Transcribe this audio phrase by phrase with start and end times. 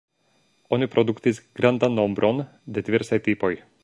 [0.77, 2.43] Oni produktis grandan nombron
[2.77, 3.53] de diversaj tipoj.